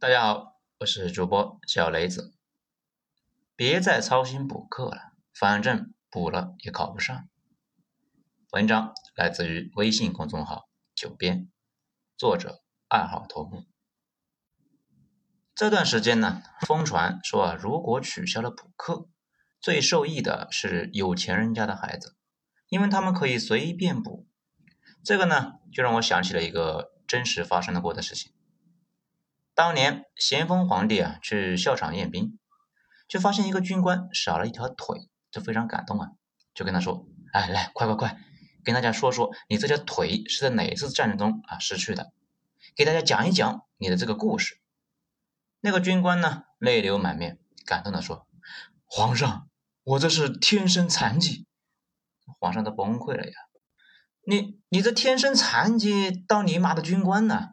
[0.00, 2.32] 大家好，我是主播小雷子。
[3.54, 7.28] 别再操心补课了，反正补了也考不上。
[8.52, 11.50] 文章来自于微信公众号“九编”，
[12.16, 13.66] 作者二号头目。
[15.54, 19.10] 这段时间呢，疯传说啊，如果取消了补课，
[19.60, 22.16] 最受益的是有钱人家的孩子，
[22.70, 24.26] 因为他们可以随便补。
[25.04, 28.32] 这个呢，就让我想起了一个真实发生的过的事情。
[29.60, 32.38] 当年咸丰皇帝啊去校场验兵，
[33.06, 36.12] 就发现一个军官少了一条腿，就非常感动啊，
[36.54, 38.18] 就跟他说：“哎，来，快快快，
[38.64, 42.10] 跟大家说说你这条腿是在哪次战争中啊失去的，
[42.74, 44.58] 给大家讲一讲你的这个故事。”
[45.60, 48.26] 那个军官呢泪流满面，感动的说
[48.88, 49.46] ：“皇上，
[49.84, 51.46] 我这是天生残疾。”
[52.40, 53.32] 皇上都崩溃了呀！
[54.26, 57.50] 你你这天生残疾当你妈的军官呢？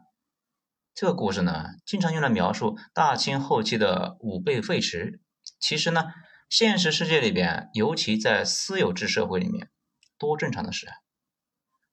[1.00, 5.20] 这个故事呢，经常用来描述大清后期的武备废弛。
[5.60, 6.06] 其实呢，
[6.50, 9.70] 现实世界里边，尤其在私有制社会里面，
[10.18, 10.96] 多正常的事啊！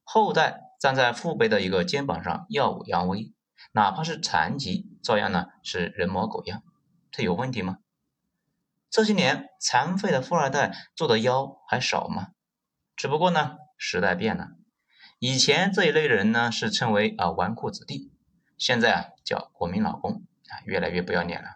[0.04, 3.32] 后代站在父辈的一个肩膀上耀武扬威，
[3.74, 6.64] 哪怕是残疾，照样呢是人模狗样。
[7.12, 7.78] 这有问题吗？
[8.90, 12.30] 这些年残废的富二代做的妖还少吗？
[12.96, 14.48] 只不过呢，时代变了，
[15.20, 18.12] 以前这一类人呢是称为啊纨绔子弟。
[18.58, 21.56] 现在啊，叫国民老公啊，越来越不要脸了。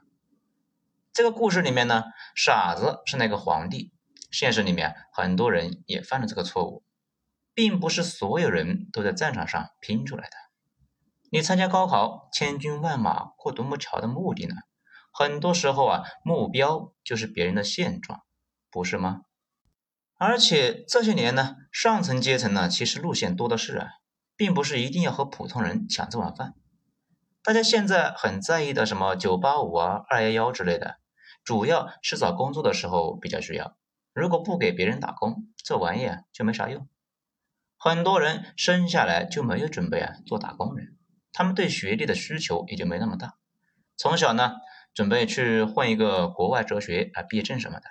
[1.14, 2.04] 这个故事里面呢，
[2.36, 3.92] 傻子是那个皇帝。
[4.32, 6.84] 现实里面很多人也犯了这个错误，
[7.54, 10.36] 并不是所有人都在战场上拼出来的。
[11.32, 14.56] 你参加高考，千军万马过独木桥的目的呢？
[15.12, 18.22] 很多时候啊，目标就是别人的现状，
[18.70, 19.22] 不是吗？
[20.16, 23.88] 而且这些年呢，上层阶层呢，其实路线多的是啊，
[24.36, 26.54] 并不是一定要和普通人抢这碗饭。
[27.50, 31.00] 大家现在很在意的什么九八五啊、二幺幺之类的，
[31.44, 33.76] 主要是找工作的时候比较需要。
[34.14, 36.88] 如果不给别人打工，这玩意啊就没啥用。
[37.76, 40.96] 很多人生下来就没有准备啊做打工人，
[41.34, 43.34] 他们对学历的需求也就没那么大。
[43.98, 44.52] 从小呢，
[44.94, 47.88] 准备去混一个国外哲学啊毕业证什么的。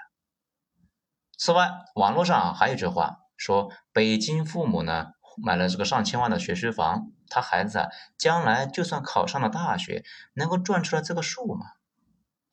[1.36, 5.08] 此外，网络上还有句话说，北京父母呢。
[5.40, 11.66] 买了这个上千万的学区房，他孩子啊，将来就算考上了大学，能够赚出来这个数吗？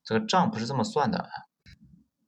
[0.03, 1.29] 这个账不是这么算的啊！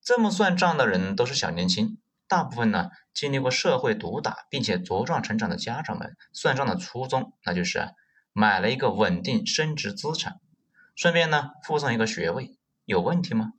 [0.02, 7.94] 这么算账的人都是小年轻，大部分呢经历过社会毒打并且茁壮成长的家长们算账的初衷，那就是
[8.34, 10.40] 买了一个稳定升值资产，
[10.96, 13.54] 顺便呢附上一个学位，有问题吗？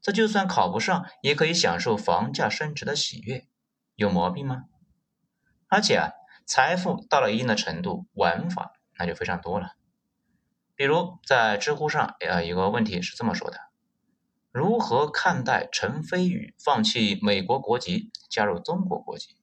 [0.00, 3.48] 这就算考不上，也可以享受房价升值的喜悦，
[3.96, 4.64] 有毛病吗？
[5.68, 6.12] 而且啊，
[6.46, 9.72] 财富到了一定的程度，玩法那就非常多了。
[10.76, 13.58] 比如在知乎上，呃，有个问题是这么说的：
[14.52, 19.36] 如何看待陈飞宇放弃美国国籍，加入中国国籍？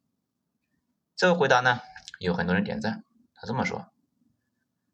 [1.16, 1.82] 这个回答呢，
[2.20, 3.04] 有很多人点赞。
[3.36, 3.92] 他这么说：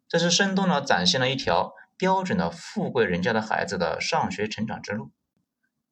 [0.07, 5.11] 这是生动的展现了一条标准的富贵人家的孩子的上学成长之路。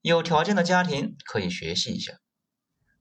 [0.02, 2.14] 有条件的家庭可以学习一下，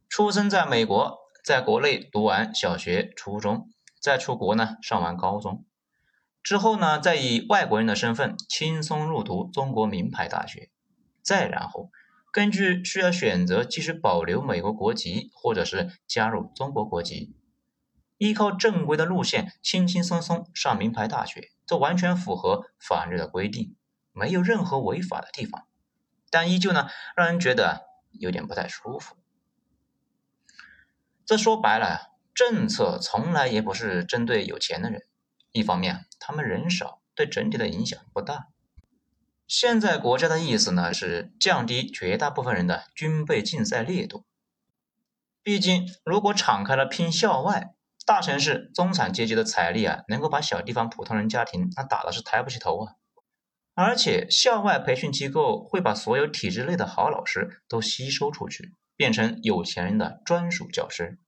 [0.08, 1.25] 出生在美国。
[1.46, 3.70] 在国内读完小学、初中，
[4.00, 5.64] 再出国呢上完高中，
[6.42, 10.70] 之后呢，再以外国人的身份轻松入读中国名牌大学，
[11.22, 11.92] 再然后
[12.32, 17.36] 根据需要选择继续保留美国国籍，或者是加入中国国籍，
[18.18, 23.76] 依靠正规的路线轻轻松松上名牌大学，这完全符合法律的规定，
[24.10, 25.68] 没有任何违法的地方，
[26.28, 29.14] 但依旧呢让人觉得有点不太舒服。
[31.26, 35.02] 这说白了，政策从来也不是针对有钱的人。
[35.50, 38.46] 一方面，他们人少，对整体的影响不大。
[39.48, 44.24] 现在国家的意思呢，是降低绝大部分人的军备竞赛烈度。
[45.42, 52.92] 毕竟，如果敞开了拼校外，大城市中产阶级的财力啊，能够把小地方普通人家庭那打的是抬不起头啊。
[53.74, 58.72] 而且，校外培训机构会把所有体制内的好老师都吸收出去。
[58.96, 61.18] 变成有钱人的专属教师。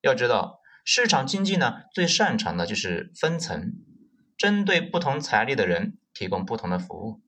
[0.00, 3.72] 要知道，市场经济呢最擅长的就是分层，
[4.36, 7.20] 针对不同财力的人提供不同的服务。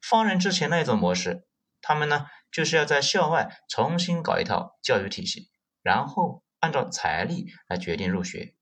[0.00, 1.46] 放任之前那种模式，
[1.82, 5.50] 他们呢就是要在校外重新搞一套教育体系，
[5.82, 8.54] 然后按照财力来决定入学。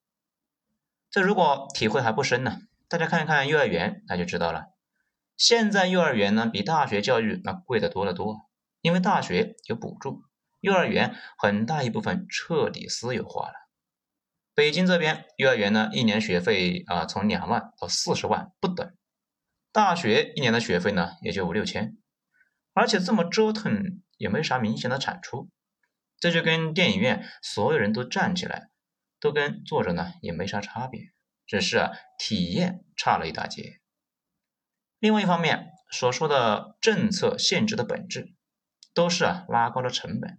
[1.10, 4.72] 这如果体会还不深呢，大家看一看幼儿园，那就知道了。
[5.36, 8.48] 现在幼儿园呢比大学教育那贵的多得多。
[8.84, 10.24] 因为大学有补助，
[10.60, 13.54] 幼儿园很大一部分彻底私有化了。
[14.54, 18.94] 北京这边幼儿园呢，一年学费啊从两万到四十万不等，
[19.72, 21.96] 大学一年的学费呢也就五六千，
[22.74, 25.48] 而且这么折腾也没啥明显的产出，
[26.18, 28.68] 这就跟电影院所有人都站起来，
[29.18, 31.00] 都跟坐着呢也没啥差别，
[31.46, 33.80] 只是啊体验差了一大截。
[34.98, 38.34] 另外一方面，所说的政策限制的本质，
[38.94, 40.38] 都是啊拉高了成本。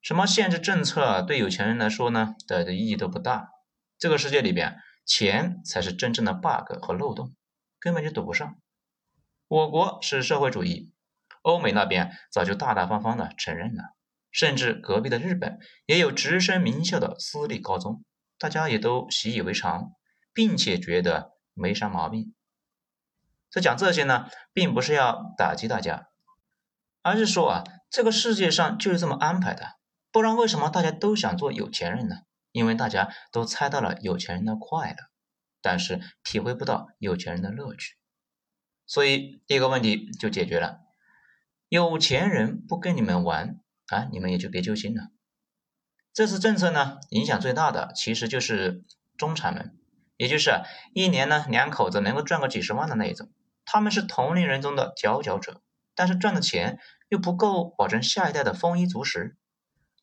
[0.00, 3.50] 什么限制政策对有钱人来说呢的意义都不大。
[3.98, 7.34] 这个世界里边，钱才是真正的 bug 和漏洞，
[7.78, 8.56] 根本就堵不上。
[9.48, 10.92] 我国是社会主义，
[11.42, 13.96] 欧美那边早就大大方方的承认了，
[14.30, 18.04] 甚至隔壁的日本也有直升名校的私立高中，
[18.38, 19.92] 大家也都习以为常，
[20.32, 22.34] 并且觉得没啥毛病。
[23.50, 26.07] 在讲这些呢，并不是要打击大家，
[27.02, 29.76] 而是说啊，这个世界上就是这么安排的，
[30.12, 32.16] 不然为什么大家都想做有钱人呢？
[32.52, 34.96] 因为大家都猜到了有钱人的快乐，
[35.60, 37.96] 但是体会不到有钱人的乐趣，
[38.86, 40.80] 所以第一个问题就解决了：
[41.68, 45.08] 有钱人不跟你们玩啊，你们也就别揪心了。
[46.14, 48.82] 这次政策呢，影响最大的其实就是
[49.16, 49.78] 中产们，
[50.16, 50.62] 也就是
[50.94, 53.30] 一年呢两口子能够赚个几十万的那一种。
[53.64, 55.62] 他们是同龄人中的佼佼者，
[55.98, 56.78] 但是赚的钱
[57.08, 59.36] 又不够保证下一代的丰衣足食，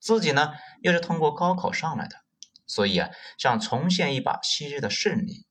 [0.01, 0.51] 自己呢
[0.81, 2.17] 又是通过高考上来的，
[2.67, 5.45] 所以啊想重现一把昔日的胜利，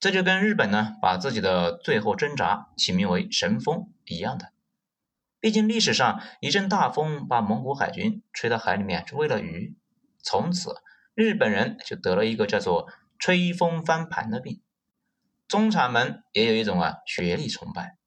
[0.00, 4.54] 这就跟日本呢把自己的最后挣扎起名为神风一样的。
[5.40, 9.76] 毕竟历史上一阵大风把蒙古海军吹到海里面去喂了鱼，
[10.22, 10.76] 从此
[11.14, 12.88] 日本人就得了一个叫做
[13.18, 14.62] 吹风翻盘的病。
[15.46, 17.98] 中产们也有一种啊学历崇拜。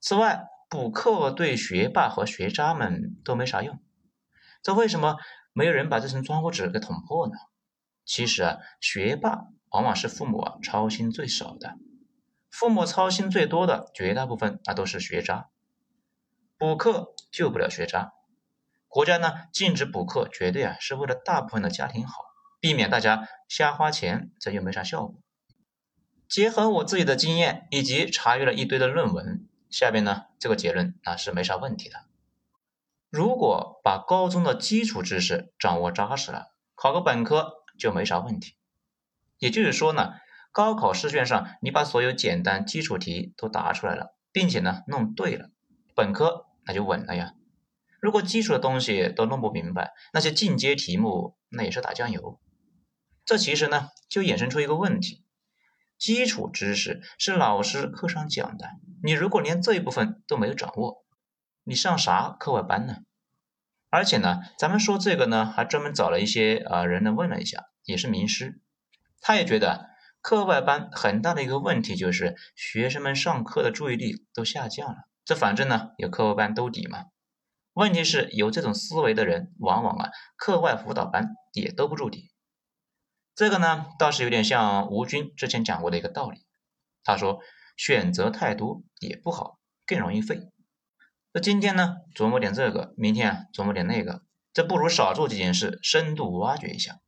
[0.00, 3.80] 此外，补课对学霸和学渣们都没啥用。
[4.60, 5.18] 这为什么
[5.52, 7.34] 没有人把这层窗户纸给捅破呢？
[8.04, 11.76] 其实啊，学霸往往是父母啊操心最少的，
[12.50, 15.48] 父母操心最多的绝大部分那都是学渣。
[16.58, 18.10] 补课救不了学渣，
[18.88, 22.14] 国家呢禁止补课，绝对啊是为了大部分的家庭好，
[22.58, 25.14] 避免大家瞎花钱，这又没啥效果。
[26.28, 32.04] 结合我自己的经验以及查阅了一堆的论文，下边呢这个结论啊是没啥问题的。
[33.10, 38.54] 如果把高中的基础知识掌握扎实了，考个本科就没啥问题。
[39.38, 40.12] 也就是说呢，
[40.52, 45.50] 高考试卷上你把所有简单基础题都答出来了，并且呢弄对了，
[45.96, 47.34] 本科那就稳了呀。
[48.00, 52.38] 如果基础的东西都弄不明白，那些进阶题目那也是打酱油。
[53.24, 55.23] 这其实呢就衍生出一个问题。
[55.98, 58.66] 基础知识是老师课上讲的，
[59.02, 61.04] 你如果连这一部分都没有掌握，
[61.62, 62.96] 你上啥课外班呢？
[63.90, 68.60] 而且呢，咱们说这个呢，还专门找了一些啊人来问了一下，也是名师，
[69.20, 69.88] 他也觉得
[70.20, 74.96] 课外班很大的一个问题就是学生们上课的注意力都下降了。
[75.24, 77.04] 这反正呢有课外班兜底嘛。
[77.72, 82.32] 问题是有这种思维的人，往往啊课外辅导班也兜不住底。
[83.34, 86.44] 这个呢，倒是有点像吴军之前讲过的一个道理。
[87.02, 87.40] 他说，
[87.76, 90.48] 选择太多也不好，更容易废。
[91.32, 94.22] 那今天呢，琢磨点这个，明天啊，琢磨点那个，
[94.52, 97.00] 这不如少做几件事，深度挖掘一下。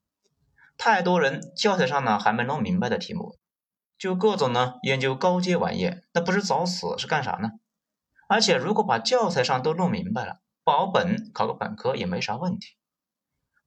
[0.76, 3.38] 太多人教材上呢还没弄明白的题目，
[3.96, 7.50] 就各种呢研究高阶玩意，那不是找死是干啥呢？
[8.28, 12.76] 而且如果把教材上都弄明白了，保本考个本科也没啥问题。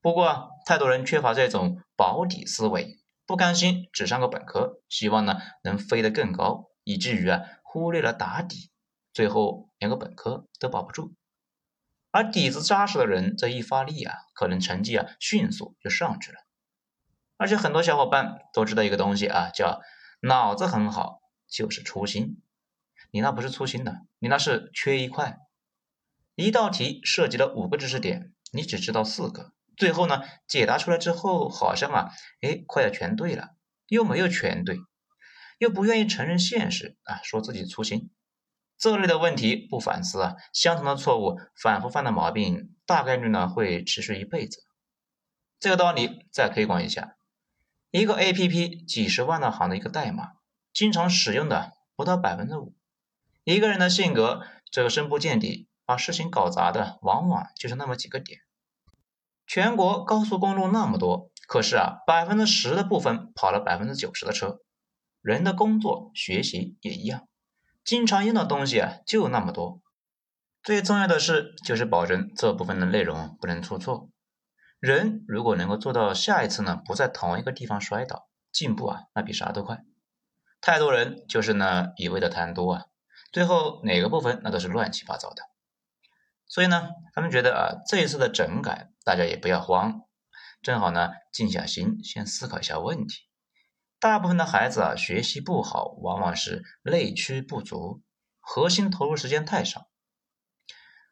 [0.01, 8.72] 不过，太多人缺乏这种保底思维，不甘心只上个本科，希望呢能飞得更高，以至于啊忽略了打底，
[9.12, 11.13] 最后连个本科都保不住。
[12.12, 16.38] 而底子扎实的人，这一发力啊，可能成绩啊迅速就上去了。
[17.38, 19.82] 而且很多小伙伴都知道一个东西啊，叫
[20.22, 22.41] 脑子很好就是粗心。
[23.12, 25.39] 你那不是粗心的，你那是缺一块。
[26.36, 29.51] 一道题涉及了五个知识点，你只知道四个。
[29.80, 33.56] 最后呢，解答出来之后，好像啊，哎，快要全对了，
[33.88, 34.78] 又没有全对，
[35.58, 38.12] 又不愿意承认现实啊，说自己粗心，
[38.78, 44.62] 这类的问题不反思啊，相同的错误反复犯的毛病，大概率呢会持续一辈子。
[45.62, 47.16] 这个道理再推广一下，
[47.90, 50.34] 一个 A P P 几十万的行的一个代码，
[50.74, 52.76] 经常使用的不到百分之五。
[53.46, 58.42] 一个人的性格，这个深不见底，把事情搞砸的，往往就是那么几个点。
[59.50, 64.60] 全国高速公路那么多，可是啊，百分之十的部分跑了百分之九十的车。
[65.24, 67.27] 人的工作、学习也一样，
[67.84, 69.82] 经常用的东西啊就那么多。
[70.62, 74.12] 最重要的是，就是保证这部分的内容不能出错。
[74.79, 79.79] 人如果能够做到下一次呢不在同一个地方摔倒，进步啊那比啥都快。
[80.62, 82.86] 太多人就是呢一味的贪多啊，
[83.34, 85.41] 最后哪个部分那都是乱七八糟的。
[86.50, 90.01] 所以呢，他们觉得啊，这一次的整改，大家也不要慌，
[90.62, 93.29] 正好呢静下心，先思考一下问题。
[94.00, 98.01] 大部分的孩子啊，学习不好，往往是内驱不足，
[98.39, 99.89] 核心投入时间太少。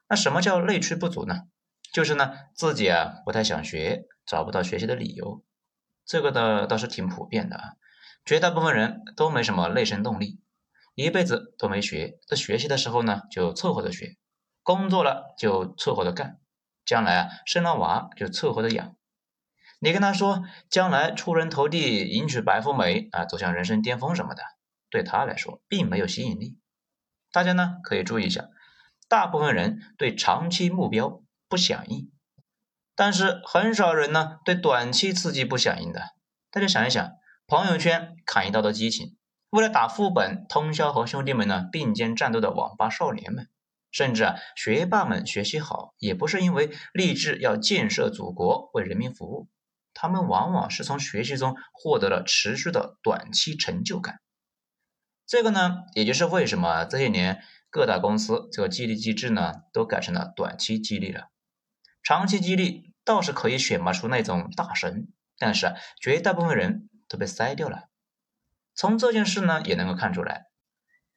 [0.10, 1.44] 那什么叫内驱不足呢？
[1.94, 5.44] 就是呢自己啊不太想学，找不到学习的理由。
[6.06, 7.74] 这个呢倒是挺普遍的啊，
[8.26, 10.42] 绝大部分人都没什么内生动力，
[10.96, 14.18] 一辈子都没学，在学习的时候呢就凑合着学。
[14.68, 16.42] 工作了就凑合着干，
[16.84, 18.98] 将来啊生了娃就凑合着养。
[19.80, 24.44] 你跟他说将来出人头地、迎娶白富美啊，走向人生巅峰什么的，
[24.90, 26.60] 对他来说并没有吸引力。
[27.32, 28.50] 大家呢可以注意一下，
[29.08, 32.12] 大部分人对长期目标不响应，
[32.94, 36.02] 但是很少人呢对短期刺激不响应的。
[36.52, 37.10] 大家想一想，
[37.48, 39.16] 朋友圈砍一刀的激情，
[39.50, 43.48] 为了打副本通宵和兄弟们呢并肩战斗的网吧少年们。
[43.92, 49.48] 甚至啊，学霸们学习好，也不是因为立志要建设祖国、为人民服务，
[49.94, 54.20] 他们往往是从学习中获得了持续的短期成就感。
[55.26, 61.30] 这个呢，也就是为什么这些年各大公司这个激励机制呢，都改成了短期激励了。
[62.04, 67.90] 长期激励倒是可以选拔出那种大神，但是，绝大部分人都被筛掉了。
[68.74, 70.46] 从这件事呢，也能够看出来。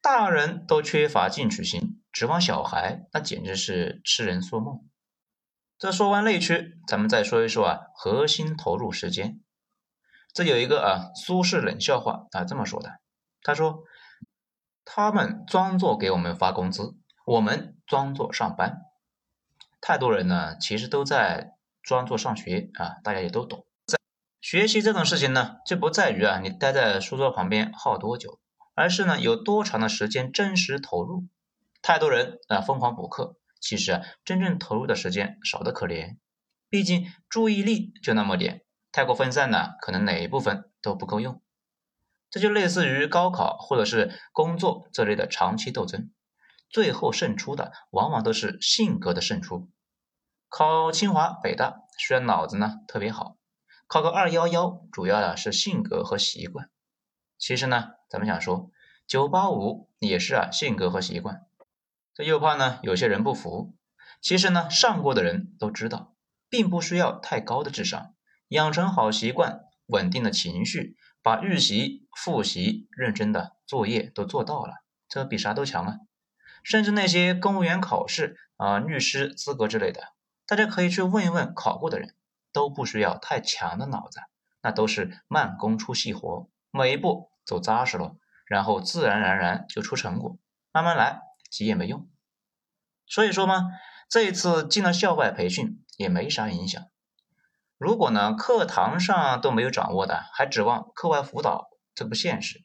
[0.01, 4.87] 大人都缺乏进取心，指望小孩，那简直是痴人说梦。
[5.77, 9.41] 这说完内驱，咱们再说一说啊，核心投入时间。
[10.33, 12.99] 这有一个啊，苏轼冷笑话啊，这么说的：
[13.41, 13.83] 他说，
[14.85, 18.81] 他们装作给我们发工资，我们装作上班。
[19.79, 23.65] 太多人呢，其实都在装作上学啊，大家也都懂。
[23.85, 23.97] 在
[24.39, 28.39] 学习这种事情呢，就不在于啊，你待在书桌旁边耗多久。
[28.73, 31.25] 而是呢，有多长的时间真实投入？
[31.81, 36.17] 太多人啊疯狂补课，其实啊真正投入的时间少得可怜。
[36.69, 41.41] 毕竟注意力就那么点，太过分散呢，可能哪一部分都不够用。
[42.29, 46.11] 这就类似于高考或者是工作这类的长期斗争，
[46.69, 49.69] 最后胜出的往往都是性格的胜出。
[50.47, 53.35] 考清华北大虽然脑子呢特别好，
[53.87, 56.69] 考个二幺幺主要的是性格和习惯。
[57.37, 58.71] 其实呢，咱们想说，
[59.07, 61.45] 九八五也是啊，性格和习惯。
[62.23, 63.75] 又怕呢，有些人不服。
[64.21, 66.15] 其实呢，上过的人都知道，
[66.49, 68.13] 并不需要太高的智商，
[68.49, 75.97] 养成好习惯，稳定的情绪，把预习、复习、认真的作业都做到了，这比啥都强啊！
[76.63, 80.09] 甚至那些公务员考试啊、律师资格之类的，
[80.45, 82.13] 大家可以去问一问考过的人，
[82.53, 84.19] 都不需要太强的脑子，
[84.61, 87.31] 那都是慢工出细活，每一步。
[87.43, 90.37] 走扎实了，然后自然而然就出成果。
[90.71, 91.21] 慢慢来，
[91.51, 92.09] 急也没用。
[93.05, 93.67] 所以说嘛，
[94.09, 96.81] 这一次进了校外培训也没啥影响。
[97.77, 102.63] 如果呢课堂上都没有掌握的，还指望课外辅导，这不现实。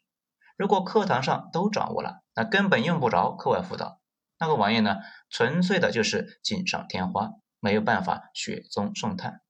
[0.55, 3.99] 如果课堂上都掌握了，那根本用不着课外辅导。
[4.39, 4.97] 那个玩意呢，
[5.29, 9.41] 纯粹的就是锦上添花，没有办法雪中送炭。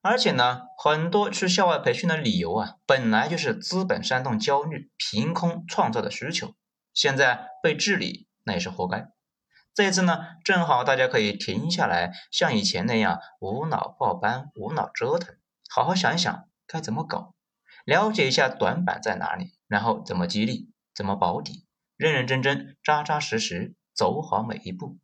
[0.00, 6.54] 而且呢，很多去校外培训的理由啊，本来就是资本煽动焦虑、凭空创造的需求，
[6.92, 9.10] 现在被治理，那也是活该。
[9.74, 15.36] 这次呢，正好大家可以停下来，像以前那样无脑报班、无脑折腾，
[15.68, 17.34] 好好想一想该怎么搞，
[17.84, 24.98] 了解一下短板在哪里，然后怎么激励、怎么保底，认认真真、扎扎实实走好每一步。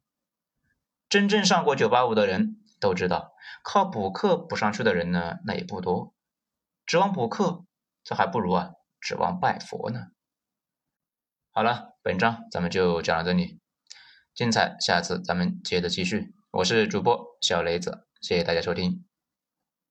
[1.09, 2.57] 真正上过九八五的人。
[2.81, 3.33] 都知道，
[3.65, 6.15] 靠补课补上去的人呢，那也不多。
[6.87, 7.65] 指望补课，
[8.05, 10.13] 这还不如啊，指望拜佛呢。
[11.51, 13.59] 好了，本章咱们就讲到这里，
[14.35, 16.33] 精彩，下次咱们接着继续。
[16.53, 19.05] 我是主播小雷子，谢谢大家收听。